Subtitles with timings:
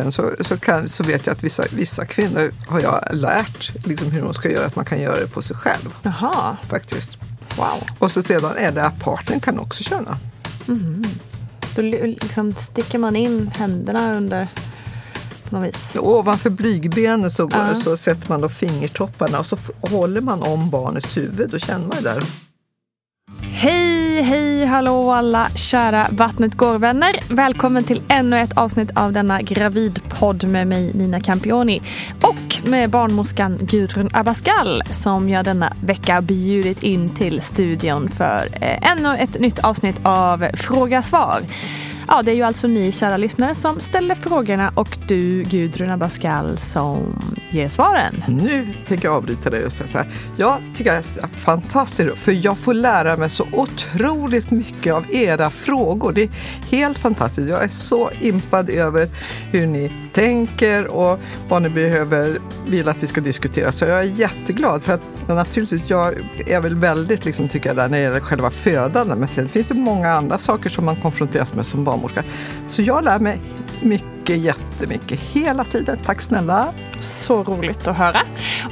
[0.00, 4.10] Sen så, så, kan, så vet jag att vissa, vissa kvinnor har jag lärt liksom
[4.10, 5.94] hur de ska göra, att man kan göra det på sig själv.
[6.02, 6.56] Jaha.
[6.68, 7.10] Faktiskt.
[7.56, 7.82] Wow.
[7.98, 10.18] Och så sedan är det att partnern kan också känna.
[11.76, 14.48] Då liksom sticker man in händerna under
[15.50, 15.96] på något vis.
[16.00, 17.74] Ovanför blygbenet så, Ja.
[17.74, 21.50] så sätter man då fingertopparna och så håller man om barnets huvud.
[21.50, 22.22] Då känner man ju där.
[23.40, 27.12] Hej, hej, hallå alla kära Vattnet går-vänner.
[27.28, 31.82] Välkommen till ännu ett avsnitt av denna gravidpodd med mig Nina Campioni
[32.22, 38.90] och med barnmorskan Gudrun Abascal som jag denna vecka bjudit in till studion för eh,
[38.90, 41.40] ännu ett nytt avsnitt av Fråga svar.
[42.08, 46.58] Ja, det är ju alltså ni kära lyssnare som ställer frågorna och du Gudrun Abascal
[46.58, 48.24] som ger svaren.
[48.28, 50.06] Nu tänker jag avbryta dig och säga så här.
[50.36, 55.50] Jag tycker det är fantastiskt för jag får lära mig så otroligt mycket av era
[55.50, 56.12] frågor.
[56.12, 56.30] Det är
[56.70, 57.48] helt fantastiskt.
[57.48, 59.08] Jag är så impad över
[59.50, 63.72] hur ni tänker och vad ni behöver, vill att vi ska diskutera.
[63.72, 66.14] Så jag är jätteglad för att naturligtvis, jag
[66.46, 69.18] är väl väldigt, liksom, tycker jag, där när det gäller själva födandet.
[69.18, 72.24] Men sen finns det många andra saker som man konfronteras med som barnmorska.
[72.68, 73.40] Så jag lär mig
[73.82, 75.98] mycket, jättemycket hela tiden.
[76.04, 76.68] Tack snälla!
[77.00, 78.20] Så roligt att höra.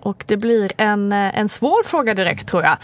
[0.00, 2.76] Och det blir en, eh, en svår fråga direkt tror jag.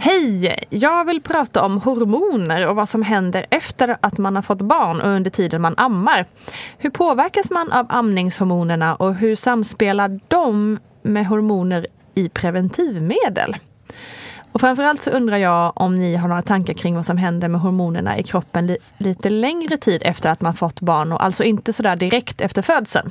[0.00, 0.64] Hej!
[0.70, 5.00] Jag vill prata om hormoner och vad som händer efter att man har fått barn
[5.00, 6.26] och under tiden man ammar.
[6.78, 13.56] Hur påverkas man av amningshormonerna och hur samspelar de med hormoner i preventivmedel?
[14.52, 17.60] Och framförallt så undrar jag om ni har några tankar kring vad som händer med
[17.60, 21.72] hormonerna i kroppen li lite längre tid efter att man fått barn och alltså inte
[21.72, 23.10] sådär direkt efter födseln.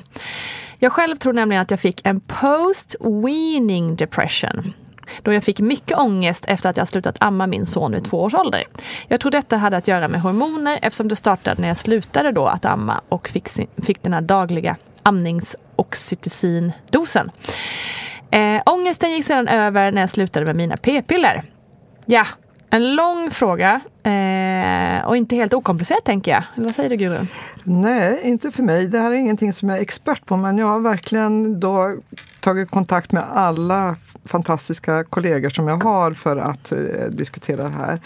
[0.80, 4.74] Jag själv tror nämligen att jag fick en post-weaning depression.
[5.22, 8.34] då jag fick mycket ångest efter att jag slutat amma min son vid två års
[8.34, 8.64] ålder.
[9.08, 12.46] Jag tror detta hade att göra med hormoner eftersom det startade när jag slutade då
[12.46, 17.32] att amma och fick, sin, fick den här dagliga amningsoxytocin-dosen.
[18.32, 21.44] Eh, ångesten gick sedan över när jag slutade med mina p-piller.
[22.06, 22.28] Ja,
[22.70, 26.44] en lång fråga eh, och inte helt okomplicerat tänker jag.
[26.56, 27.26] Vad säger du Guru?
[27.64, 28.88] Nej, inte för mig.
[28.88, 31.96] Det här är ingenting som jag är expert på men jag har verkligen då
[32.42, 33.96] tagit kontakt med alla
[34.26, 36.78] fantastiska kollegor som jag har för att eh,
[37.10, 38.00] diskutera det här.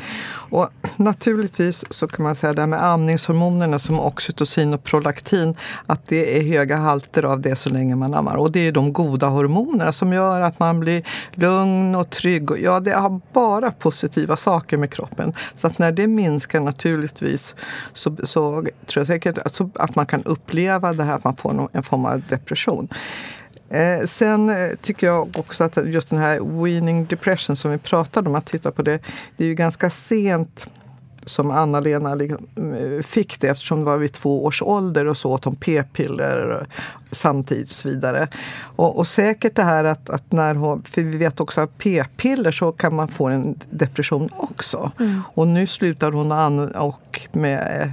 [0.50, 5.56] Och naturligtvis så kan man säga det här med amningshormonerna som oxytocin och prolaktin,
[5.86, 8.36] att det är höga halter av det så länge man ammar.
[8.36, 12.50] Och det är de goda hormonerna som gör att man blir lugn och trygg.
[12.58, 15.34] Ja, det har bara positiva saker med kroppen.
[15.58, 17.56] Så att när det minskar naturligtvis
[17.94, 21.70] så, så tror jag säkert alltså, att man kan uppleva det här att man får
[21.74, 22.88] en form av depression.
[23.70, 28.30] Eh, sen eh, tycker jag också att just den här weaning depression som vi pratade
[28.30, 29.00] om, att titta på det,
[29.38, 30.68] det är ju ganska sent
[31.26, 35.32] som Anna-Lena liksom, eh, fick det eftersom det var vid två års ålder och så
[35.32, 36.68] åt hon p-piller
[37.12, 38.28] samtidigt och så vidare.
[38.76, 42.52] Och, och, säkert det här att, att, när hon, för vi vet också att p-piller
[42.52, 44.92] så kan man få en depression också.
[45.00, 45.22] Mm.
[45.34, 47.92] Och nu slutar hon an och med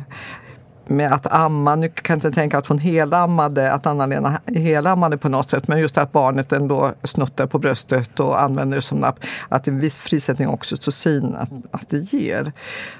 [0.87, 1.76] med att amma.
[1.76, 5.81] Nu kan jag inte tänka att hon helammade, att Anna-Lena helammade på något sätt, men
[5.81, 9.20] just att barnet ändå snuttar på bröstet och använder det som napp.
[9.49, 12.52] Att en viss frisättning oxytocin att, att det ger.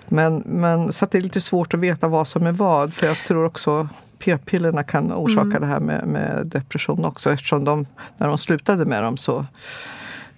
[0.09, 3.17] Men, men, så det är lite svårt att veta vad som är vad, för jag
[3.17, 3.89] tror också
[4.19, 5.61] p-pillerna kan orsaka mm.
[5.61, 7.87] det här med, med, depression också eftersom de,
[8.17, 9.47] när de slutade med dem så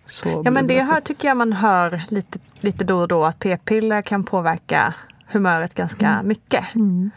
[0.08, 3.38] så ja men det här tycker jag man hör lite, lite då och då att
[3.38, 4.94] p-piller kan påverka
[5.26, 6.28] humöret ganska mm.
[6.28, 6.74] mycket.
[6.74, 7.10] Mm.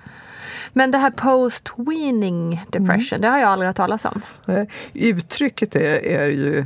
[0.74, 3.22] Men det här post-weaning depression, mm.
[3.22, 4.22] det har jag aldrig hört talas om.
[4.94, 6.66] Uttrycket är, är ju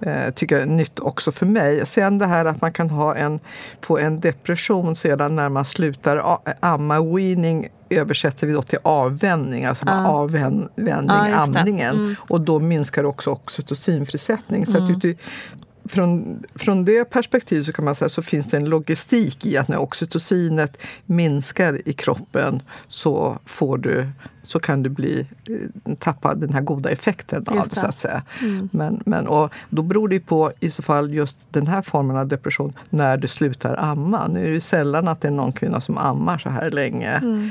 [0.00, 1.86] eh, tycker jag är nytt också för mig.
[1.86, 3.40] Sen det här att man kan ha en,
[3.80, 7.00] få en depression sedan när man slutar amma.
[7.02, 10.06] Weaning översätter vi då till avvänjning, alltså ah.
[10.08, 10.68] avvänjning,
[11.08, 11.96] ah, amningen.
[11.96, 12.14] Mm.
[12.28, 14.66] Och då minskar också oxytocinfrisättning.
[14.66, 14.84] Så mm.
[14.84, 14.90] att
[15.84, 19.68] från, från det perspektivet så kan man säga så finns det en logistik i att
[19.68, 20.76] när oxytocinet
[21.06, 24.08] minskar i kroppen så, får du,
[24.42, 27.74] så kan du bli, eh, tappa den här goda effekten av det.
[27.74, 28.22] Så att säga.
[28.40, 28.68] Mm.
[28.72, 32.28] Men, men, och då beror det på i så fall just den här formen av
[32.28, 34.28] depression när du slutar amma.
[34.28, 37.10] Nu är det sällan att det är någon kvinna som ammar så här länge.
[37.10, 37.50] Mm.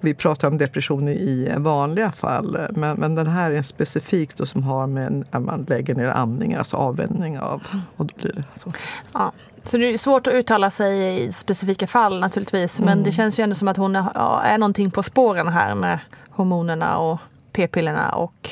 [0.00, 4.62] Vi pratar om depression i vanliga fall, men, men den här är specifikt då som
[4.62, 7.62] har med att man lägger ner amning, alltså avvänjning av.
[7.96, 8.72] Och då blir det så.
[9.12, 9.32] Ja.
[9.64, 13.04] Så det är svårt att uttala sig i specifika fall naturligtvis, men mm.
[13.04, 15.98] det känns ju ändå som att hon är, ja, är någonting på spåren här med
[16.30, 17.18] hormonerna och
[17.52, 18.50] p-pillerna och,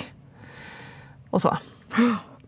[1.30, 1.56] och så.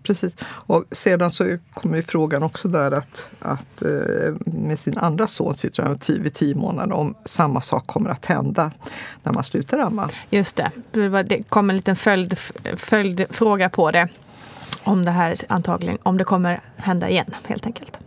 [0.02, 0.36] Precis.
[0.42, 5.54] Och sedan så kommer ju frågan också där att, att eh, med sin andra son
[5.54, 8.72] sitter han vid tio månader om samma sak kommer att hända
[9.22, 10.08] när man slutar amma.
[10.30, 10.70] Just det,
[11.22, 12.38] det kom en liten följd,
[12.76, 14.08] följdfråga på det.
[14.84, 17.98] Om det här antagligen, om det kommer hända igen helt enkelt.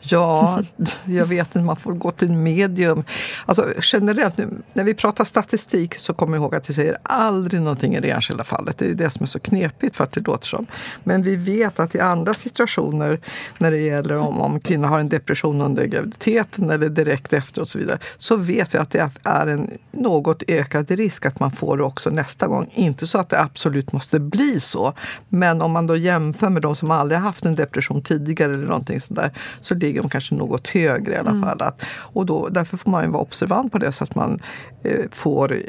[0.00, 0.62] Ja,
[1.04, 3.04] jag vet inte, man får gå till medium.
[3.46, 7.94] Alltså generellt, nu, när vi pratar statistik så kommer ihåg att vi säger aldrig någonting
[7.94, 8.78] i det enskilda fallet.
[8.78, 10.66] Det är det som är så knepigt för att det låter som.
[11.04, 13.20] Men vi vet att i andra situationer
[13.58, 17.68] när det gäller om, om kvinnor har en depression under graviditeten eller direkt efter och
[17.68, 21.76] så vidare, så vet vi att det är en något ökad risk att man får
[21.76, 22.70] det också nästa gång.
[22.74, 24.92] Inte så att det absolut måste bli så,
[25.28, 29.00] men om man då jämför med de som aldrig haft en depression tidigare eller någonting
[29.00, 29.30] sådär,
[29.62, 31.42] så ligger de kanske något högre i alla mm.
[31.42, 31.62] fall.
[31.62, 34.38] Att, och då, därför får man ju vara observant på det så att man
[34.82, 35.62] eh, får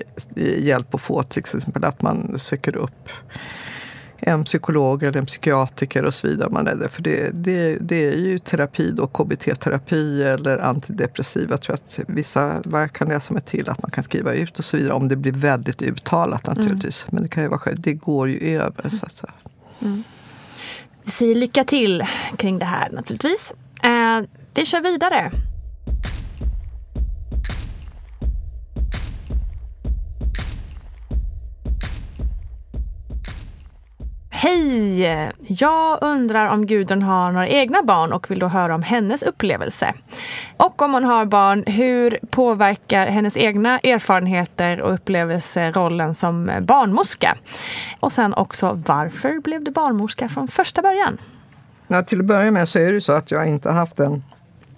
[0.58, 3.10] hjälp att få till exempel att man söker upp
[4.22, 6.50] en psykolog eller en psykiatriker och så vidare.
[6.50, 6.90] Man är det.
[6.90, 11.52] För det, det, det är ju terapi då, KBT-terapi eller antidepressiva.
[11.52, 12.62] Jag tror att vissa
[12.94, 15.32] kan läsa mig till att man kan skriva ut och så vidare om det blir
[15.32, 17.04] väldigt uttalat naturligtvis.
[17.04, 17.16] Mm.
[17.16, 18.90] Men det kan ju vara själv, det går ju över.
[18.90, 19.24] Så att
[19.82, 20.04] mm.
[21.04, 22.04] Vi säger lycka till
[22.38, 23.54] kring det här naturligtvis.
[23.84, 24.22] Eh,
[24.54, 25.32] vi kör vidare.
[34.42, 35.32] Hej!
[35.48, 39.94] Jag undrar om Gudrun har några egna barn och vill då höra om hennes upplevelse.
[40.58, 47.38] Och om hon har barn, hur påverkar hennes egna erfarenheter och upplevelser rollen som barnmorska?
[48.00, 51.18] Och sen också, varför blev du barnmorska från första början?
[51.92, 54.24] Ja, till att börja med så är det så att jag inte haft den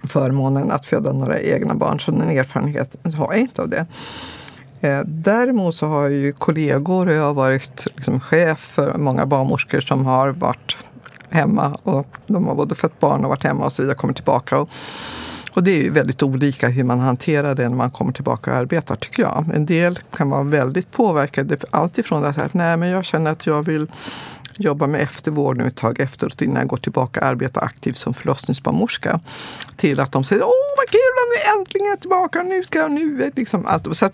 [0.03, 3.85] förmånen att föda några egna barn, så den erfarenheten har jag inte av det.
[4.81, 9.25] Eh, däremot så har jag ju kollegor och jag har varit liksom chef för många
[9.25, 10.77] barnmorskor som har varit
[11.29, 14.59] hemma och de har både fött barn och varit hemma och så vidare, kommer tillbaka.
[14.59, 14.69] Och,
[15.53, 18.57] och det är ju väldigt olika hur man hanterar det när man kommer tillbaka och
[18.57, 19.45] arbetar tycker jag.
[19.53, 21.57] En del kan vara väldigt påverkade.
[21.71, 23.87] Alltifrån att säga att nej men jag känner att jag vill
[24.57, 28.13] jobba med eftervård nu ett tag efteråt innan jag går tillbaka och arbetar aktivt som
[28.13, 29.19] förlossningsbarnmorska.
[29.75, 33.31] Till att de säger åh vad kul, nu äntligen är tillbaka, nu ska jag, nu
[33.35, 33.97] liksom allt.
[33.97, 34.13] Så att,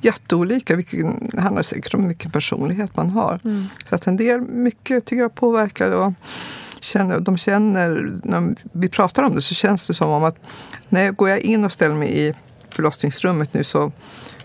[0.00, 3.40] jätteolika, vilken, det handlar säkert om vilken personlighet man har.
[3.44, 3.66] Mm.
[3.88, 5.90] Så att en del, mycket tycker jag påverkar.
[5.90, 6.12] Och,
[6.80, 10.36] känner, de känner, när vi pratar om det så känns det som om att
[10.88, 12.34] när jag går jag in och ställer mig i
[12.70, 13.92] förlossningsrummet nu så,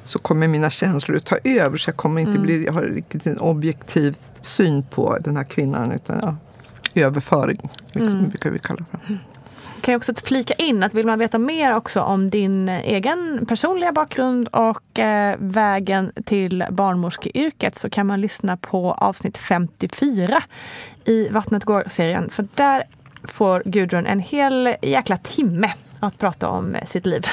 [0.06, 1.77] så kommer mina känslor att ta över.
[1.77, 2.42] Så jag kommer inte mm.
[2.42, 5.92] bli, jag har riktigt en objektiv syn på den här kvinnan.
[5.92, 6.36] Utan ja,
[7.01, 8.30] överföring, liksom, mm.
[8.30, 9.18] brukar vi kalla det för
[9.82, 13.91] kan jag också flika in att vill man veta mer också om din egen personliga
[13.91, 20.44] bakgrund och eh, vägen till barnmorskeyrket så kan man lyssna på avsnitt 54
[21.05, 22.29] i Vattnet går-serien.
[22.29, 22.84] För där
[23.24, 27.25] får Gudrun en hel jäkla timme att prata om eh, sitt liv.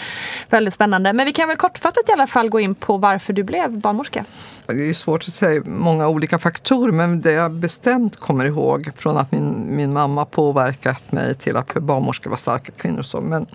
[0.50, 1.12] Väldigt spännande.
[1.12, 4.24] Men vi kan väl kortfattat i alla fall gå in på varför du blev barnmorska.
[4.66, 9.16] Det är svårt att säga många olika faktorer men det jag bestämt kommer ihåg från
[9.16, 13.02] att min, min mamma påverkat mig till att för barnmorska var starka kvinnor.
[13.02, 13.46] Så, men,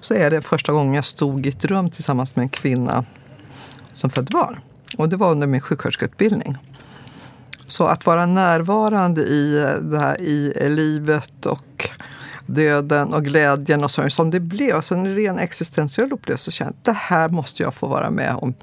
[0.00, 3.04] så är det första gången jag stod i ett rum tillsammans med en kvinna
[3.94, 4.60] som födde barn.
[4.98, 6.56] Och det var under min sjuksköterskeutbildning.
[7.66, 11.90] Så att vara närvarande i, eh, det här, i livet och
[12.54, 14.76] döden och glädjen och så som det blev.
[14.76, 16.44] Alltså en ren existentiell upplevelse.
[16.44, 18.54] Så kände jag det här måste jag få vara med om.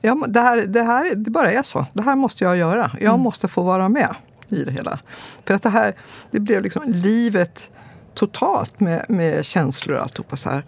[0.00, 1.86] Ja, det, här, det här det bara är så.
[1.92, 2.90] Det här måste jag göra.
[3.00, 3.20] Jag mm.
[3.20, 4.14] måste få vara med
[4.48, 4.98] i det hela.
[5.44, 5.94] För att det här,
[6.30, 7.68] det blev liksom livet
[8.14, 10.64] totalt med, med känslor och alltihopa så här.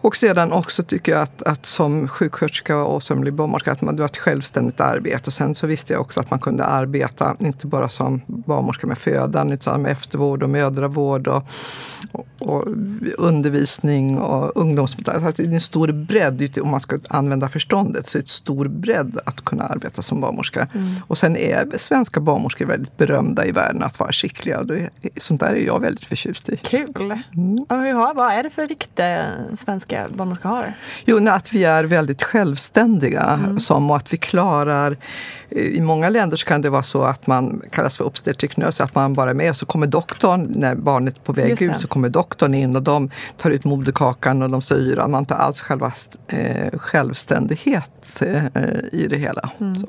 [0.00, 4.02] Och sedan också tycker jag att, att som sjuksköterska och som barnmorska att man, det
[4.02, 5.22] var ett självständigt arbete.
[5.26, 8.98] Och sen så visste jag också att man kunde arbeta, inte bara som barnmorska med
[8.98, 11.48] födan, utan med eftervård och mödravård och,
[12.12, 12.64] och, och
[13.18, 15.26] undervisning och ungdomsmottagning.
[15.26, 18.26] Alltså det är en stor bredd, om man ska använda förståndet, så är det en
[18.26, 20.68] stor bredd att kunna arbeta som barnmorska.
[20.74, 20.86] Mm.
[21.06, 24.62] Och sen är svenska barnmorskor väldigt berömda i världen att vara skickliga.
[24.62, 26.56] Det, sånt där är jag väldigt förtjust i.
[26.56, 27.22] Kul!
[27.36, 27.58] Mm.
[27.58, 30.74] Och vad är det för rykte svenska svenska barnmorskor har?
[31.04, 33.60] Jo, att vi är väldigt självständiga mm.
[33.60, 34.96] som, och att vi klarar
[35.50, 38.04] i många länder kan det vara så att man kallas för
[38.36, 41.80] obstetrik att man bara är med så kommer doktorn, när barnet är på väg ut,
[41.80, 45.08] så kommer doktorn in och de tar ut moderkakan och de syrar.
[45.08, 45.92] Man tar alls själva
[46.28, 48.44] eh, självständighet eh,
[48.92, 49.50] i det hela.
[49.60, 49.86] Mm.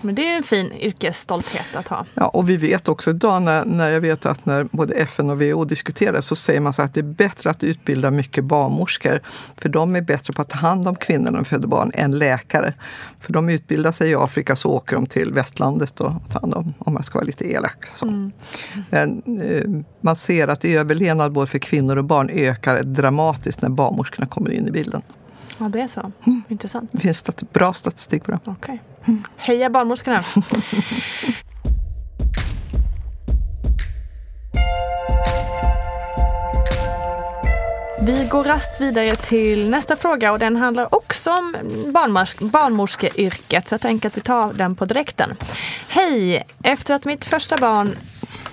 [0.00, 2.06] Men det är en fin yrkesstolthet att ha.
[2.14, 5.42] Ja, och vi vet också idag när, när jag vet att när både FN och
[5.42, 9.20] WHO diskuterar så säger man så att det är bättre att utbilda mycket barnmorskor.
[9.56, 12.18] För de är bättre på att ta hand om kvinnor när de föder barn än
[12.18, 12.74] läkare.
[13.20, 16.74] För de utbildar sig i Afrika så åker de till västlandet och tar hand om,
[16.78, 17.84] om jag ska vara lite elak.
[17.94, 18.06] Så.
[18.06, 18.32] Mm.
[18.90, 24.26] Men, eh, man ser att överlevnad både för kvinnor och barn ökar dramatiskt när barnmorskorna
[24.26, 25.02] kommer in i bilden.
[25.58, 26.12] Ja, det är så.
[26.26, 26.42] Mm.
[26.48, 26.90] Intressant.
[26.92, 28.40] Det finns stat bra statistik på det.
[28.46, 28.78] Okay.
[29.04, 29.24] Mm.
[29.36, 30.24] Heja barnmorskorna!
[38.06, 41.56] Vi går rast vidare till nästa fråga och den handlar också om
[41.86, 43.68] barnmors barnmorskeyrket.
[43.68, 45.36] Så jag tänker att vi tar den på direkten.
[45.88, 46.46] Hej!
[46.62, 47.96] Efter att mitt första barn...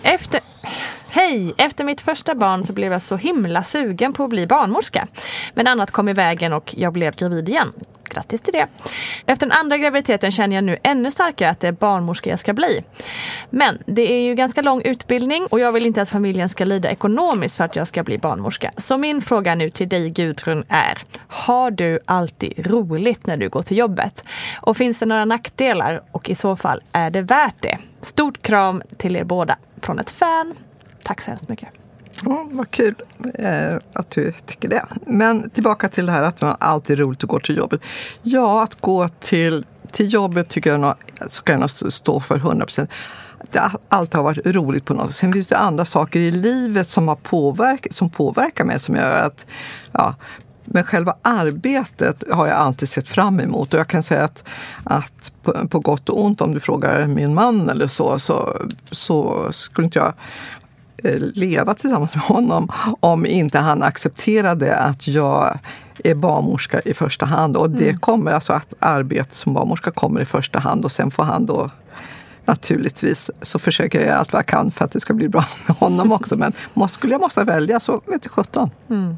[0.04, 0.40] Efter...
[1.14, 1.54] Hej!
[1.58, 5.08] Efter mitt första barn så blev jag så himla sugen på att bli barnmorska.
[5.54, 7.74] Men annat kom i vägen och jag blev gravid igen.
[8.10, 8.68] Grattis till det!
[9.26, 12.54] Efter den andra graviditeten känner jag nu ännu starkare att det är barnmorska jag ska
[12.54, 12.84] bli.
[13.50, 16.92] Men det är ju ganska lång utbildning och jag vill inte att familjen ska lida
[16.92, 18.72] ekonomiskt för att jag ska bli barnmorska.
[18.78, 23.62] Så min fråga nu till dig Gudrun är, har du alltid roligt när du går
[23.62, 24.26] till jobbet?
[24.62, 26.04] Och finns det några nackdelar?
[26.12, 27.78] Och i så fall, är det värt det?
[28.02, 30.56] Stort kram till er båda från ett fan.
[31.04, 31.70] Tack så hemskt mycket.
[32.24, 32.96] Ja, vad kul
[33.36, 34.86] eh, att du tycker det.
[35.06, 37.82] Men tillbaka till det här att man alltid är roligt att gå till jobbet.
[38.22, 40.94] Ja, att gå till, till jobbet tycker jag nog,
[41.28, 42.90] ska jag stå för 100 procent.
[43.52, 45.16] Det alltid har varit roligt på något sätt.
[45.16, 49.22] Sen finns det andra saker i livet som, har påverk, som påverkar mig som gör
[49.22, 49.46] att
[49.92, 50.16] ja,
[50.66, 53.74] men själva arbetet har jag alltid sett fram emot.
[53.74, 54.44] Och jag kan säga att,
[54.84, 58.58] att på, på gott och ont, om du frågar min man eller så, så,
[58.92, 60.14] så skulle inte jag
[61.36, 65.60] leva tillsammans med honom om inte han accepterade att jag
[66.04, 67.58] är barnmorska i första hand.
[67.58, 67.98] Och det mm.
[67.98, 71.70] kommer alltså att arbetet som barnmorska kommer i första hand och sen får han då
[72.46, 75.78] Naturligtvis så försöker jag allt vad jag kan för att det ska bli bra med
[75.78, 76.36] honom också.
[76.36, 78.70] Men måste, skulle jag måste välja så vet jag sjutton.
[78.90, 79.16] Mm.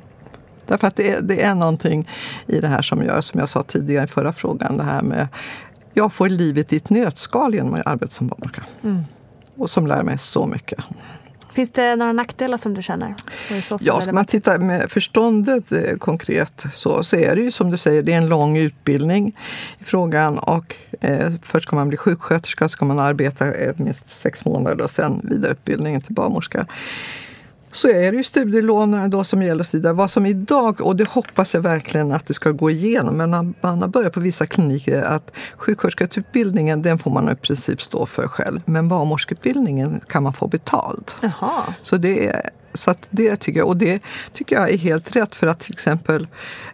[0.68, 2.10] Därför att det är, det är någonting
[2.48, 5.28] i det här som gör, som jag sa tidigare i förra frågan, det här med
[5.94, 8.64] jag får livet i ett nötskal genom att arbeta som barnmorska.
[8.84, 9.04] Mm.
[9.56, 10.80] och som lär mig så mycket.
[11.54, 13.16] Finns det några nackdelar som du känner?
[13.80, 17.78] Ja, ska man titta med förståndet eh, konkret så, så är det ju som du
[17.78, 19.38] säger, det är en lång utbildning
[19.80, 24.46] i frågan och eh, först ska man bli sjuksköterska, ska man arbeta eh, minst sex
[24.46, 26.66] månader och sen vidareutbildningen till barnmorska.
[27.74, 29.64] Så är det ju studielån då som gäller.
[29.64, 29.94] Sida.
[29.94, 33.82] Vad som idag, och det hoppas jag verkligen att det ska gå igenom, men man
[33.82, 38.62] har börjat på vissa kliniker att sjuksköterskeutbildningen den får man i princip stå för själv.
[38.66, 41.16] Men barnmorskeutbildningen kan man få betalt.
[41.22, 41.62] Jaha.
[41.82, 44.04] Så det är så det tycker jag, och det
[44.34, 46.28] tycker jag är helt rätt för att till exempel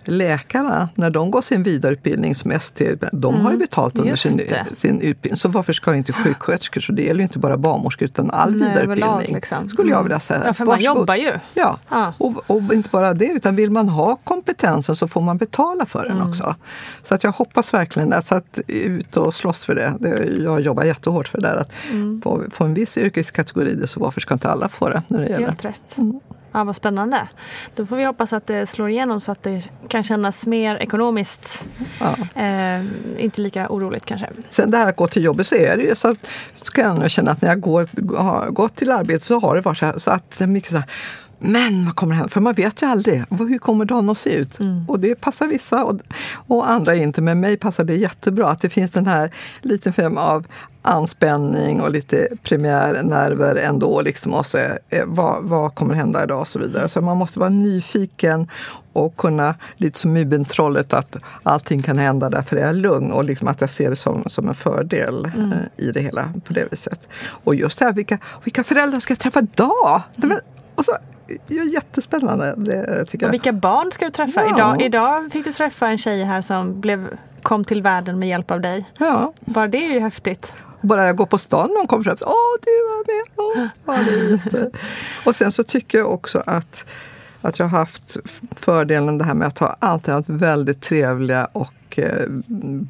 [0.04, 4.12] läkarna, när de går sin vidareutbildning som ST, de har ju betalt under Mm.
[4.12, 4.76] Just sin, det.
[4.76, 5.38] sin utbildning.
[5.38, 8.70] Så varför ska inte sjuksköterskor, så det gäller ju inte bara barnmorskor utan all Nej,
[8.70, 9.36] vidareutbildning.
[9.36, 9.70] liksom.
[9.70, 10.04] Skulle jag Mm.
[10.04, 10.42] vilja säga.
[10.46, 10.98] Ja, för man Varsågod.
[10.98, 11.34] jobbar ju.
[11.54, 12.14] Ja, Ja.
[12.18, 16.04] Och, och inte bara det, utan vill man ha kompetensen så får man betala för
[16.04, 16.30] den Mm.
[16.30, 16.56] också.
[17.04, 18.22] Så att jag hoppas verkligen det.
[18.22, 19.94] Så att ut och slåss för det.
[20.00, 21.56] det jag jobbar jättehårt för det där.
[21.56, 22.22] Att Mm.
[22.22, 25.02] få, få en viss yrkeskategori, så varför ska inte alla få det?
[25.08, 25.46] När det gäller.
[25.48, 25.89] Helt rätt.
[26.52, 27.28] Ja, vad spännande.
[27.76, 31.66] Då får vi hoppas att det slår igenom så att det kan kännas mer ekonomiskt.
[32.00, 32.42] Ja.
[32.42, 32.86] Eh,
[33.18, 34.30] inte lika oroligt kanske.
[34.50, 37.02] Sen det här att gå till jobbet så är det ju så att så kan
[37.02, 39.86] jag känna att när jag går, har gått till arbetet så har det varit så,
[39.86, 40.90] här, så att det är mycket så här
[41.40, 42.30] men vad kommer hända?
[42.30, 43.24] För man vet ju aldrig.
[43.30, 44.60] Hur kommer dagen att se ut?
[44.88, 46.00] Och det passar vissa och,
[46.34, 47.22] och andra inte.
[47.22, 49.32] Men mig passar det jättebra att det finns den här
[49.62, 50.46] liten fem av
[50.82, 54.02] anspänning och lite premiärnerver ändå.
[54.02, 56.90] Liksom, och så, eh, vad, vad kommer hända idag och så vidare.
[56.90, 58.48] Så man måste vara nyfiken
[58.94, 63.48] och kunna, lite som Mubentrollet, att allting kan hända därför är jag lugn och liksom
[63.48, 67.00] att jag ser det som, som en fördel eh, i det hela på det viset.
[67.44, 70.02] Och just det här, vilka, vilka föräldrar ska jag träffa idag?
[70.16, 70.40] Var-
[70.76, 70.92] Och så,
[71.48, 74.42] ja, jättespännande, det tycker Och vilka barn ska du träffa?
[74.42, 74.56] Ja.
[74.56, 77.08] Idag, idag fick du träffa en tjej här som blev,
[77.42, 78.86] kom till världen med hjälp av dig.
[78.98, 79.34] Ja.
[79.40, 80.54] Bara det är ju häftigt.
[80.82, 83.24] Bara jag går på stan och någon kommer fram och säger Åh, du var med!
[83.36, 84.72] Åh, ja, det.
[85.26, 86.86] Och sen så tycker jag också att,
[87.42, 88.18] att jag har haft
[88.56, 92.26] fördelen det här med att ha alltid haft väldigt trevliga och eh,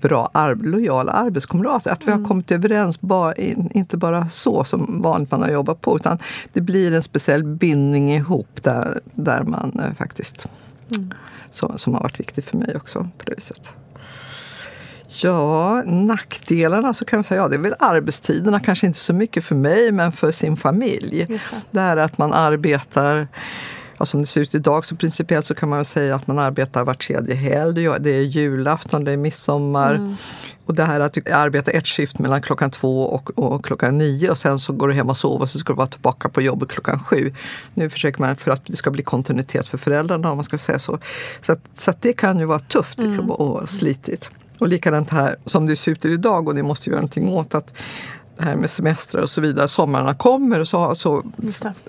[0.01, 1.91] bra, ar- lojala arbetskamrater.
[1.91, 5.81] Att vi har kommit överens, bara, in, inte bara så som vanligt man har jobbat
[5.81, 6.17] på, utan
[6.53, 10.47] det blir en speciell bindning ihop där, där man eh, faktiskt,
[11.51, 13.61] som, som har varit viktig för mig också på det viset.
[15.23, 19.43] Ja, nackdelarna så kan man säga, ja det är väl arbetstiderna, kanske inte så mycket
[19.43, 21.25] för mig men för sin familj.
[21.27, 21.41] Det.
[21.71, 23.27] det är att man arbetar
[23.99, 26.83] Ja, som det ser ut idag så principiellt så kan man säga att man arbetar
[26.83, 27.73] var tredje helg.
[27.99, 30.15] Det är- julafton, det är midsommar.
[30.65, 34.29] Och det här att du arbetar ett skift mellan klockan två och, och klockan nio
[34.29, 36.41] och sen så går du hem och sover och så ska du vara tillbaka på
[36.41, 37.33] jobbet klockan sju.
[37.73, 40.79] Nu försöker man för att det ska bli kontinuitet för föräldrarna om man ska säga
[40.79, 40.99] så.
[41.41, 44.29] Så, att, så att det kan ju vara tufft liksom, och slitigt.
[44.59, 47.55] Och likadant här som det ser ut idag och det måste vi göra någonting åt.
[47.55, 47.73] att
[48.39, 51.23] det här med semestrar och så vidare, somrarna kommer och så, så,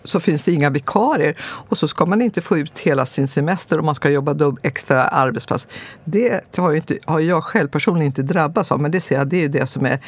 [0.04, 1.36] så finns det inga vikarier.
[1.40, 4.58] Och så ska man inte få ut hela sin semester och man ska jobba dubb,
[4.62, 5.66] extra arbetspass.
[6.04, 9.28] Det har, ju inte, har jag själv personligen inte drabbats av, men det ser jag,
[9.28, 10.00] det är ju det som är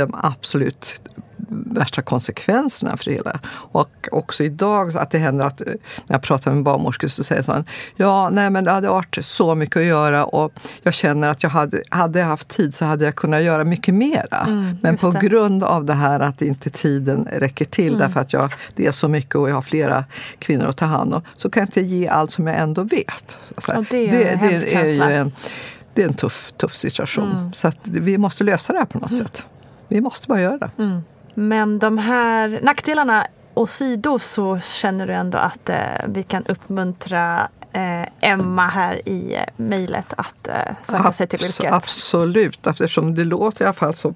[0.00, 1.00] de absolut
[1.48, 3.40] värsta konsekvenserna för det hela.
[3.48, 5.66] Och också idag att det händer att eh,
[6.06, 7.64] när jag pratar med en barnmorska så säger han
[7.96, 10.52] ja, nej men det hade varit så mycket att göra och
[10.82, 13.94] jag känner att jag hade, hade jag haft tid så hade jag kunnat göra mycket
[13.94, 14.46] mera.
[14.80, 15.20] men just på det.
[15.20, 19.08] grund av det här att inte tiden räcker till därför att jag, det är så
[19.08, 20.04] mycket och jag har flera
[20.38, 23.38] kvinnor att ta hand om så kan jag inte ge allt som jag ändå vet.
[23.58, 25.32] Så Och det är en hemsk är ju en,
[25.94, 27.52] det är en tuff, tuff situation.
[27.54, 29.44] Så att vi måste lösa det här på något sätt.
[29.94, 30.70] Vi måste bara göra det.
[31.34, 35.76] Men de här nackdelarna åsido så känner du ändå att eh,
[36.08, 41.60] vi kan uppmuntra eh, Emma här i eh, mejlet att eh, söka sig till Abs-
[41.60, 41.72] yrket.
[41.72, 44.14] Absolut, eftersom det låter i alla fall som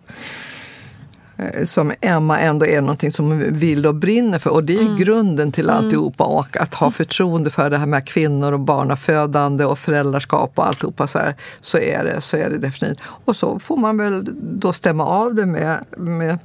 [1.64, 4.50] som Emma ändå är någonting som vill och brinner för.
[4.50, 4.96] Och det är Mm.
[4.96, 6.24] grunden till alltihopa.
[6.24, 11.06] Och att ha förtroende för det här med kvinnor och barnafödande och föräldraskap och alltihopa
[11.06, 13.00] så, här, så, är det, så är det definitivt.
[13.24, 14.28] Och så får man väl
[14.60, 16.38] då stämma av det med, med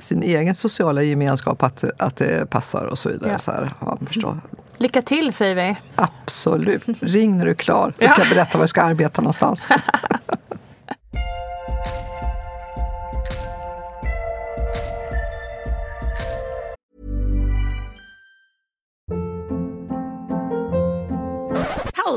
[0.00, 3.30] sin egen sociala gemenskap, att, att det passar och så vidare.
[3.32, 3.38] Ja.
[3.38, 4.40] Så här, ja, man förstår.
[4.76, 5.76] Lycka till säger vi.
[5.94, 6.82] Absolut.
[7.00, 7.92] Ring när du är klar.
[7.98, 9.64] Jag ska berätta var du ska arbeta någonstans.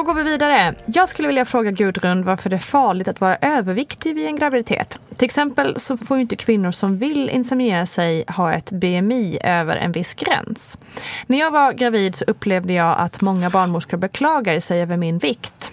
[0.00, 0.74] Då går vi vidare.
[0.86, 4.98] Jag skulle vilja fråga Gudrun varför det är farligt att vara överviktig vid en graviditet.
[5.16, 9.76] Till exempel så får ju inte kvinnor som vill inseminera sig ha ett BMI över
[9.76, 10.78] en viss gräns.
[11.26, 15.72] När jag var gravid så upplevde jag att många barnmorskor beklagade sig över min vikt.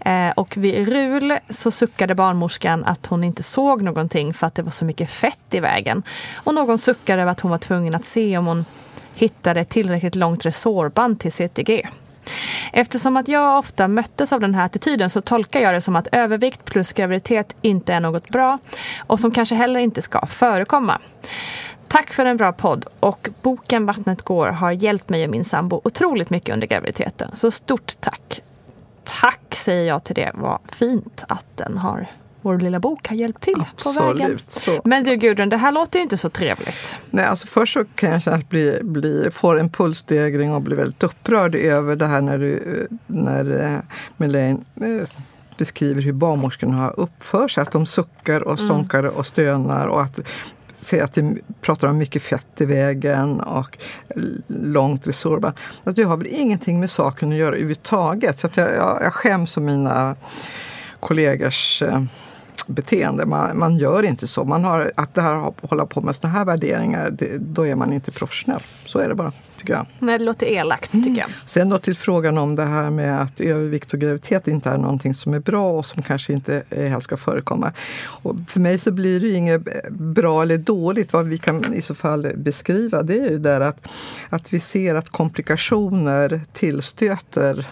[0.00, 4.62] Eh, och vid RUL så suckade barnmorskan att hon inte såg någonting för att det
[4.62, 6.02] var så mycket fett i vägen.
[6.34, 8.64] Och någon suckade över att hon var tvungen att se om hon
[9.14, 11.88] hittade ett tillräckligt långt resårband till CTG.
[12.72, 16.08] Eftersom att jag ofta möttes av den här attityden så tolkar jag det som att
[16.12, 18.58] övervikt plus graviditet inte är något bra
[19.06, 20.98] och som kanske heller inte ska förekomma.
[21.88, 25.80] Tack för en bra podd och boken Vattnet går har hjälpt mig och min sambo
[25.84, 27.30] otroligt mycket under graviditeten.
[27.32, 28.42] Så stort tack!
[29.04, 30.30] Tack säger jag till det.
[30.34, 32.06] Vad fint att den har
[32.44, 34.38] vår lilla bok har hjälpt till Absolut, på vägen.
[34.46, 34.80] så.
[34.84, 36.96] Men du Gudrun, det här låter ju inte så trevligt.
[37.10, 40.76] Nej, alltså först så kan jag känna att bli, bli, får en pulsstegring och blir
[40.76, 43.78] väldigt upprörd över det här när, du, när eh,
[44.16, 45.08] Melaine eh,
[45.58, 47.62] beskriver hur barnmorskorna har uppfört sig.
[47.62, 50.20] Att de suckar och stånkar och stönar och att
[50.74, 53.78] säger att vi pratar om mycket fett i vägen och
[54.46, 55.54] långt resorband.
[55.84, 58.40] Alltså det har väl ingenting med saken att göra överhuvudtaget.
[58.40, 60.16] Så att jag, jag, jag skäms om mina
[61.00, 62.02] kollegors eh,
[62.66, 63.26] beteende.
[63.26, 64.44] Man, man gör inte så.
[64.44, 67.92] Man har, att det här, hålla på med såna här värderingar, det, då är man
[67.92, 68.60] inte professionell.
[68.86, 69.86] Så är det bara, tycker jag.
[69.98, 71.28] Nej, det låter elakt tycker jag.
[71.46, 75.14] Sen då till frågan om det här med att övervikt och graviditet inte är någonting
[75.14, 77.72] som är bra och som kanske inte eh, helst ska förekomma.
[78.06, 81.12] Och för mig så blir det inget bra eller dåligt.
[81.12, 83.88] Vad vi kan i så fall beskriva det är ju där att,
[84.30, 87.66] att vi ser att komplikationer tillstöter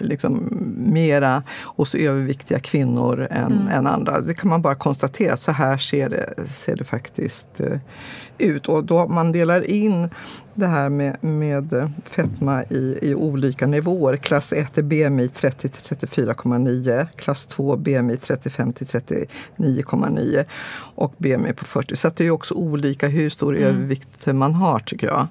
[0.00, 1.42] liksom mera
[1.76, 3.68] hos överviktiga kvinnor än, Mm.
[3.68, 4.20] än andra.
[4.20, 5.36] Det kan man bara konstatera.
[5.36, 7.78] Så här ser det, ser det faktiskt eh,
[8.38, 8.68] ut.
[8.68, 10.08] Och då man delar in
[10.54, 14.16] det här med, med fetma i, i olika nivåer.
[14.16, 17.06] Klass 1 är BMI 30 till 34,9.
[17.16, 20.44] Klass 2 BMI 35 till 39,9.
[20.94, 21.96] Och BMI på 40.
[21.96, 25.26] Så det är också olika hur stor övervikt man har tycker jag.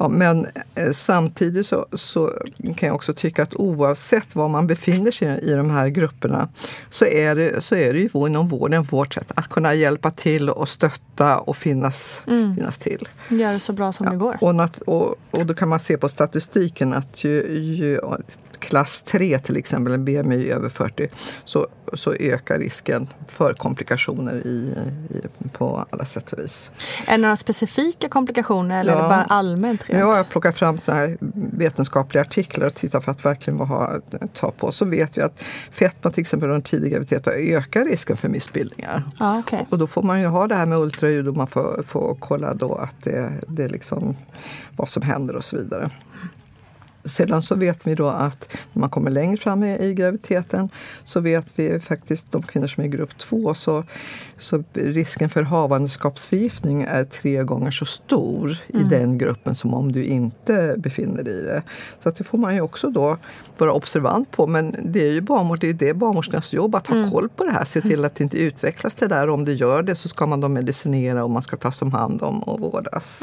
[0.00, 2.32] Ja, men eh, samtidigt så, så
[2.76, 6.48] kan jag också tycka att oavsett var man befinner sig i de här grupperna
[6.90, 10.50] så är det, så är det ju inom vården vårt sätt att kunna hjälpa till
[10.50, 12.56] och stötta och finnas, Mm.
[12.56, 13.08] finnas till.
[13.28, 14.36] Gör det så bra som det går.
[14.40, 18.00] Och, och, och då kan man se på statistiken att ju, ju
[18.66, 21.08] klass 3 till exempel, en BMI över 40,
[21.44, 24.74] så, så ökar risken för komplikationer i,
[25.10, 26.70] i, på alla sätt och vis.
[27.06, 29.08] Är det några specifika komplikationer eller är det Ja.
[29.08, 29.84] bara allmänt?
[29.88, 30.06] Nu Rent?
[30.08, 31.16] har jag plockat fram så här
[31.52, 34.00] vetenskapliga artiklar och tittat för att verkligen ha,
[34.34, 34.72] ta på.
[34.72, 39.02] Så vet vi att fetma till exempel under tidig graviditet ökar risken för missbildningar.
[39.18, 39.66] Ja, okej.
[39.70, 42.54] Och då får man ju ha det här med ultraljud och man får, får kolla
[42.54, 44.16] då att det, det är liksom
[44.76, 45.90] vad som händer och så vidare.
[47.06, 50.68] Sedan så vet vi då att när man kommer längre fram i, i graviditeten
[51.04, 53.84] så vet vi faktiskt de kvinnor som är i grupp 2 så,
[54.38, 60.04] så risken för havandeskapsförgiftning är tre gånger så stor i den gruppen som om du
[60.04, 61.62] inte befinner dig i det.
[62.02, 63.18] Så att det får man ju också då
[63.58, 64.46] vara observant på.
[64.46, 67.52] Men det är ju barnmor, det är det barnmorskornas jobb att ha koll på det
[67.52, 67.64] här.
[67.64, 69.28] Se till att det inte utvecklas det där.
[69.28, 72.22] Om det gör det så ska man då medicinera och man ska tas om hand
[72.22, 73.22] om och vårdas.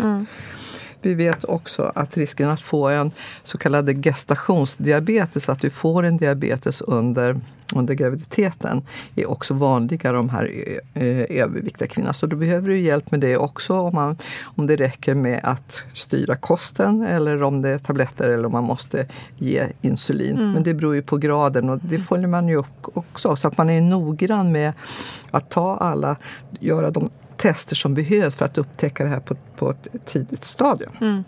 [1.05, 3.11] Vi vet också att risken att få en
[3.43, 7.39] så kallad gestationsdiabetes, att du får en diabetes under,
[7.75, 8.81] under graviditeten,
[9.15, 10.51] är också vanligare de här
[10.95, 12.13] ö- överviktiga kvinnorna.
[12.13, 15.81] Så då behöver du hjälp med det också om, man, om det räcker med att
[15.93, 19.05] styra kosten eller om det är tabletter eller om man måste
[19.37, 20.51] ge insulin.
[20.53, 23.35] Men det beror ju på graden och det följer man ju upp också.
[23.35, 24.73] Så att man är noggrann med
[25.31, 26.15] att ta alla,
[26.59, 31.23] göra de tester som behövs för att upptäcka det här på, på ett tidigt stadium.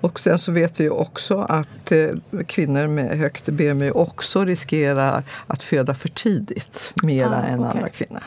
[0.00, 2.08] Och sen så vet vi också att eh,
[2.46, 7.70] kvinnor med högt BMI också riskerar att föda för tidigt mera Ah, än okej.
[7.70, 8.22] andra kvinnor.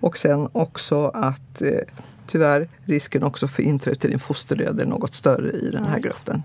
[0.00, 1.70] Och sen också att eh,
[2.26, 6.04] tyvärr risken också för intrauterin fosterlöd är något större i den här Right.
[6.04, 6.42] gruppen.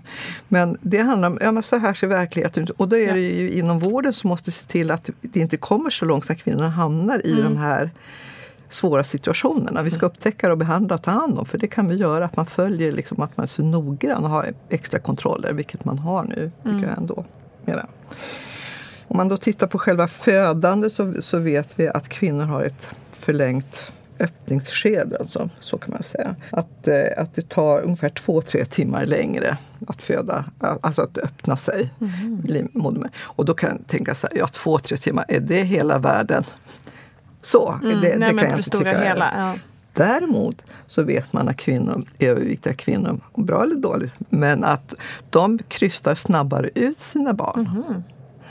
[0.48, 2.70] Men det handlar om, ja men så här ser verkligheten ut.
[2.70, 5.90] Och då är det ju inom vården som måste se till att det inte kommer
[5.90, 7.90] så långt när kvinnorna hamnar i de här
[8.68, 9.82] svåra situationerna.
[9.82, 11.46] Vi ska upptäcka det och behandla och ta hand om.
[11.46, 14.30] För det kan vi göra, att man följer liksom att man är så noggrann och
[14.30, 17.24] har extra kontroller, vilket man har nu, tycker jag ändå.
[17.64, 17.86] Mera.
[19.08, 22.88] Om man då tittar på själva födande så, så vet vi att kvinnor har ett
[23.12, 26.36] förlängt öppningsskede, alltså, så kan man säga.
[26.50, 30.44] Att, eh, att det tar ungefär två, tre timmar längre att föda,
[30.80, 31.90] alltså att öppna sig.
[32.44, 33.08] livmodern.
[33.18, 36.44] Och då kan jag tänka så här, ja två, tre timmar, är det hela världen?
[37.42, 39.32] Så, Mm, det, det nej, kan jag inte tycka är- hela.
[39.36, 39.54] Ja.
[39.92, 44.94] Däremot så vet man att kvinnor, överviktiga kvinnor, bra eller dåligt, men att
[45.30, 47.60] de krystar snabbare ut sina barn.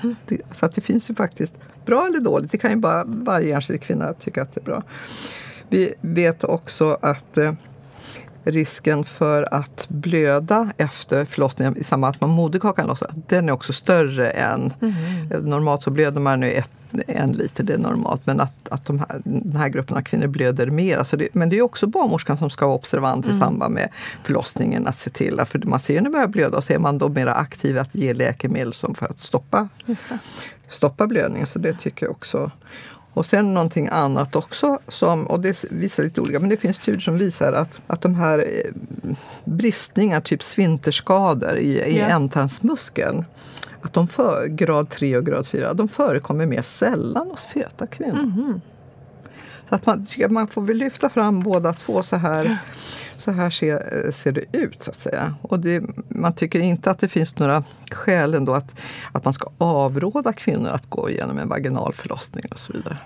[0.01, 0.15] Mhm.
[0.25, 1.53] Det, så att det finns ju faktiskt
[1.85, 2.51] bra eller dåligt.
[2.51, 4.83] Det kan ju bara varje enskild kvinna tycka att det är bra.
[5.69, 7.53] Vi vet också att eh,
[8.51, 13.53] risken för att blöda efter förlossningen i samband med att man moderkakan lossar, den är
[13.53, 14.73] också större än
[15.41, 16.69] normalt så blöder man nu ett,
[17.07, 20.27] en liter, det är normalt, men att, att de här, den här gruppen av kvinnor
[20.27, 20.97] blöder mer.
[20.97, 23.89] Alltså det, men det är också barnmorskan som ska vara observant i samband med
[24.23, 26.79] förlossningen att se till att, för man ser när det börjar blöda och så är
[26.79, 29.69] man då mer aktiv att ge läkemedel som för att stoppa
[30.69, 31.47] stoppa blödningen.
[31.47, 32.51] Så det tycker jag också.
[33.17, 36.99] Och sen någonting annat också, som, och det visar lite olika, men det finns studier
[37.01, 38.71] som visar att, att de här eh,
[39.45, 42.05] bristningar, typ svinterskador i, i Ja.
[42.05, 43.25] ändtarmsmuskeln,
[43.81, 48.61] att de för, grad 3 och grad 4, de förekommer mer sällan hos feta kvinnor.
[49.69, 52.57] Så att man, man får väl lyfta fram båda två så här.
[53.17, 55.35] Så här ser, eh, ser det ut så att säga.
[55.41, 59.49] Och det, man tycker inte att det finns några skäl ändå att, att man ska
[59.57, 62.97] avråda kvinnor att gå igenom en vaginal förlossning och så vidare.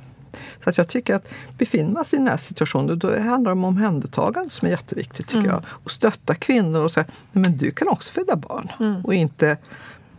[0.63, 3.53] Så att jag tycker att befinner man sig i den här situationen, då handlar det
[3.53, 5.63] om omhändertagande som är jätteviktigt tycker jag.
[5.67, 8.71] Och stötta kvinnor och säga, "Nej, men du kan också föda barn.
[9.03, 9.57] Och inte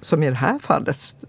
[0.01, 1.27] som i det här fallet,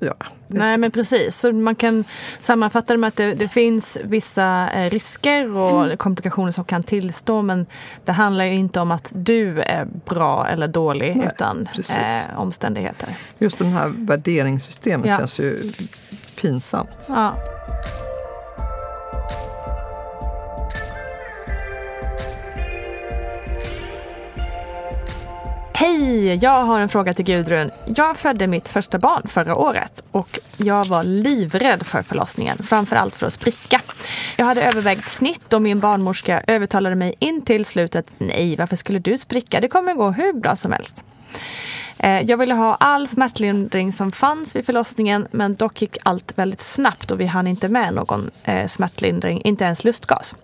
[0.00, 0.14] ja,
[0.46, 2.04] Nej men precis, så man kan
[2.40, 7.42] sammanfatta det med att det, det finns vissa eh, risker och komplikationer som kan tillstå
[7.42, 7.66] men
[8.04, 13.16] det handlar ju inte om att du är bra eller dålig Nej, utan eh, omständigheter.
[13.38, 15.18] Just det här värderingssystemet Ja.
[15.18, 15.72] känns ju
[16.40, 17.06] pinsamt.
[17.08, 17.34] Ja.
[25.80, 26.34] Hej!
[26.34, 27.70] Jag har en fråga till Gudrun.
[27.96, 33.26] Jag födde mitt första barn förra året och jag var livrädd för förlossningen, framförallt för
[33.26, 33.80] att spricka.
[34.36, 38.98] Jag hade övervägt snitt och min barnmorska övertalade mig in till slutet, nej varför skulle
[38.98, 39.60] du spricka?
[39.60, 41.04] Det kommer gå hur bra som helst.
[41.98, 46.62] Eh, jag ville ha all smärtlindring som fanns vid förlossningen men dock gick allt väldigt
[46.62, 50.34] snabbt och vi hann inte med någon eh, smärtlindring, inte ens lustgas.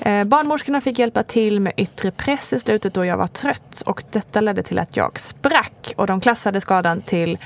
[0.00, 4.02] Eh, barnmorskorna fick hjälpa till med yttre press i slutet då jag var trött och
[4.10, 7.38] detta ledde till att jag sprack och de klassade skadan till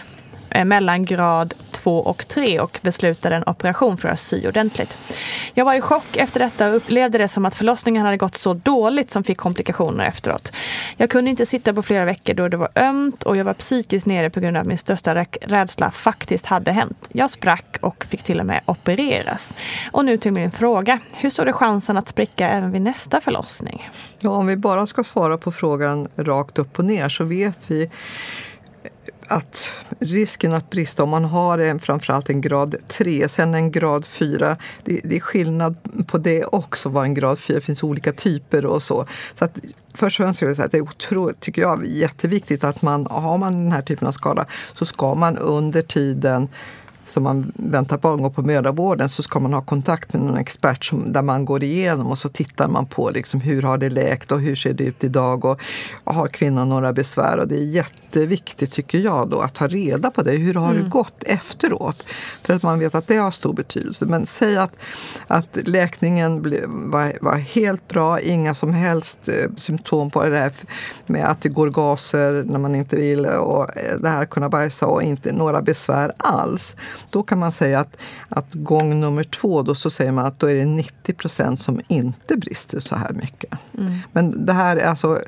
[0.51, 4.99] eh, mellangrad två och 3 och beslutade en operation för att sy ordentligt.
[5.55, 8.55] Jag var i chock efter detta och upplevde det som att förlossningen hade gått så
[8.55, 10.53] dåligt som fick komplikationer efteråt.
[10.97, 14.07] Jag kunde inte sitta på flera veckor då det var ömt och jag var psykiskt
[14.07, 17.09] nere på grund av att min största rädsla faktiskt hade hänt.
[17.13, 19.55] Jag sprack och fick till och med opereras.
[19.93, 20.99] Och nu till min fråga.
[21.15, 23.91] Hur står det chansen att spricka även vid nästa förlossning?
[24.19, 27.91] Ja, om vi bara ska svara på frågan rakt upp och ner så vet vi
[29.29, 34.07] att risken att brista om man har en, framförallt en grad 3, sen en grad
[34.07, 38.13] 4, det, det, är skillnad på det också vad en grad 4, det finns olika
[38.13, 39.07] typer och så.
[39.39, 39.59] så att,
[39.95, 43.07] först och främst skulle jag säga att det är otroligt, tycker jag, jätteviktigt att man,
[43.07, 46.49] har man den här typen av skada så ska man under tiden
[47.05, 50.85] som man väntar barn går på mödravården så ska man ha kontakt med någon expert
[50.85, 54.33] som, där man går igenom och så tittar man på liksom hur har det läkt
[54.33, 55.61] och hur ser det ut idag och
[56.05, 57.39] har kvinnan några besvär?
[57.39, 60.33] Och det är jätteviktigt tycker jag då att ta reda på det.
[60.33, 60.85] Hur har mm.
[60.85, 62.07] det gått efteråt?
[62.43, 64.07] För att man vet att det har stor betydelse.
[64.07, 64.73] Men säg att,
[65.27, 66.43] att läkningen
[66.91, 70.53] var, var helt bra, inga som helst eh, symptom på det här
[71.07, 74.87] med att det går gaser när man inte vill och eh, det här kunna bajsa
[74.87, 76.77] och inte några besvär alls
[77.11, 77.97] då kan man säga att,
[78.29, 81.81] att gång nummer två, då så säger man att då är det 90 procent som
[81.89, 83.51] inte brister så här mycket.
[83.79, 83.99] Mm.
[84.13, 85.21] Men det här är alltså,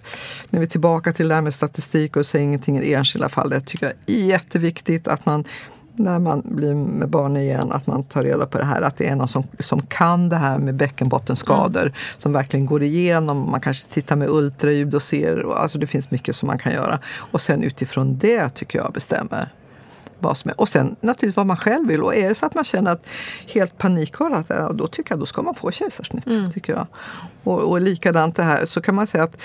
[0.51, 3.51] när vi är tillbaka till det här med statistik och säger ingenting i enskilda fall,
[3.51, 5.45] det tycker jag är jätteviktigt att man
[5.99, 9.07] när man blir med barn igen, att man tar reda på det här, att det
[9.07, 11.93] är någon som, som kan det här med bäckenbottenskador, mm.
[12.19, 13.51] som verkligen går igenom.
[13.51, 16.99] Man kanske tittar med ultraljud och ser, alltså det finns mycket som man kan göra.
[17.17, 19.53] Och sen utifrån det tycker jag bestämmer
[20.19, 20.61] vad som är.
[20.61, 22.03] Och sen naturligtvis vad man själv vill.
[22.03, 23.07] Och är det så att man känner att
[23.47, 26.27] helt panikartat, då tycker jag då ska man få kejsarsnitt.
[26.27, 26.53] Mm.
[26.53, 26.87] Tycker jag.
[27.45, 29.37] Och, och likadant det här, så kan man säga att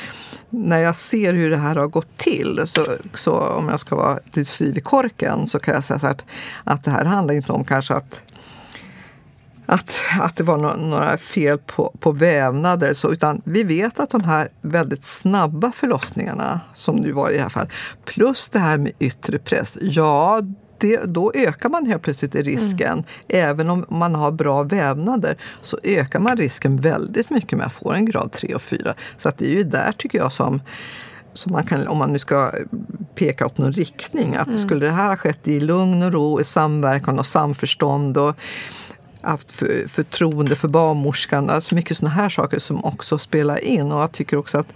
[0.49, 4.19] när jag ser hur det här har gått till, så, så om jag ska vara
[4.33, 6.23] lite styv i korken, så kan jag säga så att,
[6.63, 8.21] att det här handlar inte om kanske att
[9.65, 12.93] att, att det var no några fel på, på vävnader.
[12.93, 17.41] Så, utan vi vet att de här väldigt snabba förlossningarna, som nu var i det
[17.41, 17.71] här fallet,
[18.05, 20.41] plus det här med yttre press, ja,
[20.77, 22.91] det, då ökar man helt plötsligt risken.
[22.91, 23.05] Mm.
[23.27, 27.91] Även om man har bra vävnader så ökar man risken väldigt mycket med att få
[27.91, 28.93] en grad 3 och 4.
[29.17, 30.61] Så att det är ju där tycker jag som
[31.33, 32.51] som man kan, om man nu ska
[33.15, 34.59] peka åt någon riktning, att mm.
[34.59, 38.35] skulle det här ha skett i lugn och ro, i samverkan och samförstånd och
[39.23, 41.49] haft för, förtroende för barnmorskan.
[41.49, 43.91] Alltså mycket sådana här saker som också spelar in.
[43.91, 44.67] Och jag tycker också att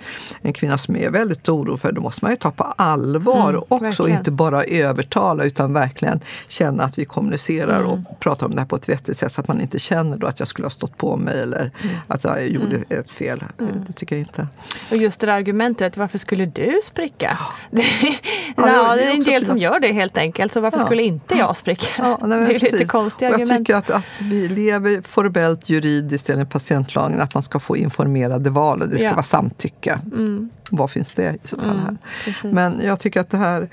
[0.42, 3.62] en kvinna som är väldigt orolig för det måste man ju ta på allvar mm,
[3.68, 3.86] också.
[3.86, 4.18] Verkligen.
[4.18, 7.92] Inte bara övertala utan verkligen känna att vi kommunicerar mm.
[7.92, 9.34] och pratar om det här på ett vettigt sätt.
[9.34, 11.96] Så att man inte känner då att jag skulle ha stått på mig eller mm.
[12.08, 12.86] att jag gjorde mm.
[12.90, 13.44] ett fel.
[13.58, 13.84] Det, mm.
[13.88, 14.48] det, tycker jag inte.
[14.92, 17.38] Och just det där argumentet, varför skulle du spricka?
[17.72, 17.84] Det,
[18.58, 20.54] ja, ja, det är en del som gör det helt enkelt.
[20.54, 20.86] Så varför ja.
[20.86, 21.86] skulle inte jag spricka?
[21.98, 23.70] Ja, nej, det är lite konstiga argument.
[23.70, 28.50] Jag tycker att, att vi lever formellt juridiskt enligt patientlagen att man ska få informerade
[28.50, 29.12] val och det ska ja.
[29.12, 30.00] vara samtycke.
[30.14, 30.50] Mm.
[30.70, 31.98] Vad finns det i så fall här?
[32.44, 33.70] Mm, Men jag tycker att det här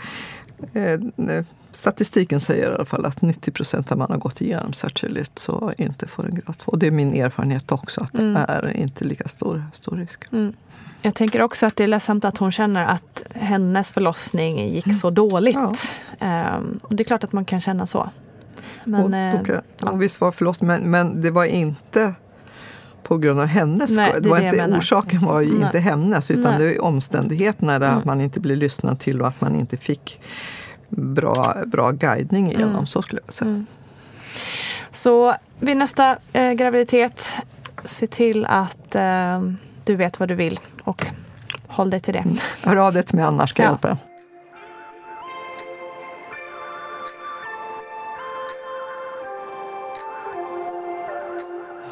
[0.72, 1.00] eh,
[1.72, 5.72] Statistiken säger i alla fall att 90 procent av man har gått igenom särskilt så
[5.78, 6.76] inte får en grad 2.
[6.76, 8.32] Det är min erfarenhet också att mm.
[8.32, 10.32] det är inte lika stor, stor risk.
[10.32, 10.52] Mm.
[11.02, 14.98] Jag tänker också att det är ledsamt att hon känner att hennes förlossning gick mm.
[14.98, 15.58] så dåligt.
[16.18, 16.56] Ja.
[16.56, 18.10] Um, det är klart att man kan känna så.
[18.84, 19.90] Men, och, eh, och, ja.
[19.90, 22.14] och visst var förlossning, men, men det var inte
[23.02, 25.66] på grund av hennes Nej, det var det inte, Orsaken var ju Nej.
[25.66, 26.58] inte hennes utan Nej.
[26.58, 27.98] det var omständigheterna där mm.
[27.98, 30.20] att man inte blev lyssnad till och att man inte fick
[30.88, 32.70] bra, bra guidning igenom.
[32.70, 32.86] Mm.
[32.86, 33.50] Så skulle jag säga.
[33.50, 33.66] Mm.
[34.90, 37.32] Så vid nästa eh, graviditet,
[37.84, 39.42] se till att eh,
[39.84, 41.06] du vet vad du vill och
[41.66, 42.24] håll dig till det.
[42.64, 43.96] Hör av dig till mig annars ska jag hjälpa dig.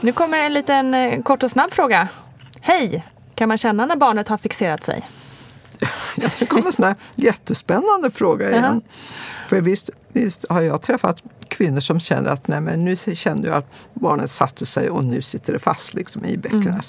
[0.01, 2.09] Nu kommer en liten eh, kort och snabb fråga.
[2.61, 3.07] Hej!
[3.35, 5.09] Kan man känna när barnet har fixerat sig?
[6.17, 8.65] Ja, det kommer en sån här jättespännande fråga igen.
[8.65, 8.83] Uh -huh.
[9.49, 13.57] För visst, visst, har jag träffat kvinnor som känner att nej, men nu kände jag
[13.57, 16.67] att barnet satte sig och nu sitter det fast liksom, i bäckenet.
[16.67, 16.81] Mm.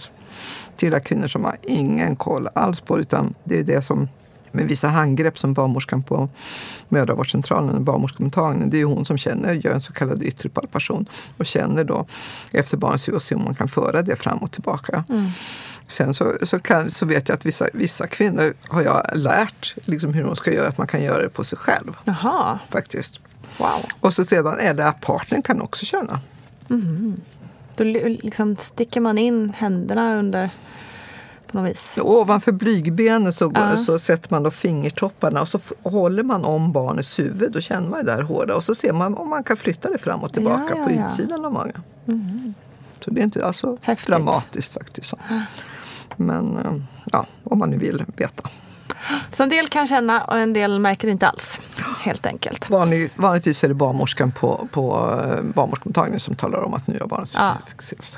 [0.78, 4.10] Till kvinnor som har ingen koll alls på det, utan det är det som
[4.52, 6.30] med vissa handgrepp som barnmorskan på
[6.90, 11.06] mödravårdscentralen, barnmorskemottagningen, det är hon som känner, gör en så kallad yttre palpation
[11.38, 12.06] och känner då
[12.54, 15.04] efter barnets och se om man kan föra det fram och tillbaka.
[15.10, 15.26] Mm.
[15.88, 20.14] Sen så, så, kan, så vet jag att vissa, vissa kvinnor har jag lärt liksom
[20.14, 21.98] hur de ska göra, att man kan göra det på sig själv.
[22.08, 22.60] Aha.
[22.70, 23.20] Faktiskt.
[23.58, 23.86] Wow.
[24.00, 26.20] Och så sedan är det att partnern kan också känna.
[26.70, 27.22] Mm.
[27.76, 30.50] Då li- liksom sticker man in händerna under
[31.52, 32.00] på något vis.
[32.02, 33.78] Ovanför blygbenet så, Ja.
[33.78, 37.52] så sätter man då fingertopparna och så håller man om barnets huvud.
[37.52, 39.98] Då känner man det här hårda och så ser man om man kan flytta det
[39.98, 41.84] fram och tillbaka Ja, ja, på utsidan av magen.
[43.06, 44.08] Så det är inte alltså Häftigt.
[44.08, 45.14] dramatiskt faktiskt.
[46.16, 46.72] Men eh,
[47.12, 48.50] ja, om man nu vill veta.
[49.32, 51.60] Så en del kan känna och en del märker inte alls.
[52.00, 52.70] Helt enkelt.
[52.70, 57.08] Vanlig, vanligtvis är det barnmorskan på, på eh, barnmorskemottagningen som talar om att nu har
[57.08, 57.58] barnet Ja.
[57.68, 58.18] fixerats.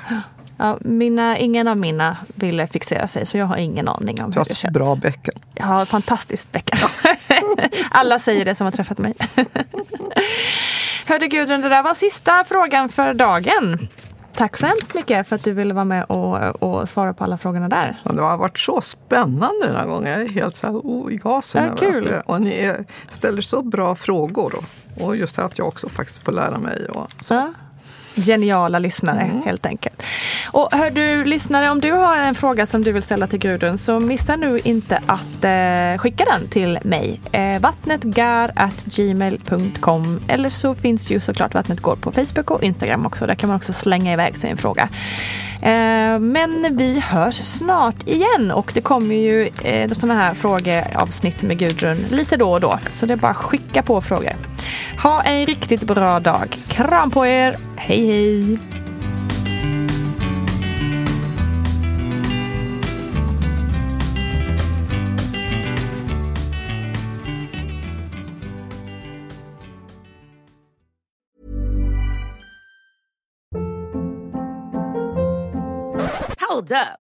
[0.58, 4.38] Ja, mina, ingen av mina ville fixera sig så jag har ingen aning om Du
[4.38, 4.74] hur det känns.
[4.74, 5.34] bra bäcken.
[5.54, 6.78] Jag har fantastiskt bäcken.
[7.90, 9.14] Alla säger det som har träffat mig.
[11.06, 13.88] Hörde Gudrun, det där var sista frågan för dagen.
[14.36, 17.38] Tack så hemskt mycket för att du ville vara med och, och svara på alla
[17.38, 18.00] frågorna där.
[18.04, 20.12] Ja, det har varit så spännande den här gången.
[20.12, 21.66] Jag är helt så här, oh, i gasen.
[21.68, 22.04] Ja, kul.
[22.04, 22.72] det- Och ni
[23.10, 24.54] ställer så bra frågor.
[24.54, 26.86] Och, och just det att jag också faktiskt får lära mig.
[26.88, 27.54] Och, Så.
[28.14, 30.02] Geniala lyssnare helt enkelt.
[30.50, 33.78] Och hör du lyssnare, om du har en fråga som du vill ställa till Gudrun
[33.78, 37.20] så missa nu inte att eh, skicka den till mig.
[37.32, 43.26] Eh, vattnetgar.gmail.com eller så finns ju såklart Vattnet går på Facebook och Instagram också.
[43.26, 44.88] Där kan man också slänga iväg sig en fråga.
[45.62, 51.58] Eh, men vi hörs snart igen och det kommer ju eh, sådana här frågeavsnitt med
[51.58, 52.78] Gudrun lite då och då.
[52.90, 54.32] Så det är bara att skicka på frågor.
[55.02, 56.56] Ha en riktigt bra dag.
[56.68, 57.56] Kram på er.
[57.76, 58.58] Hej hej!
[76.40, 77.03] Hold up.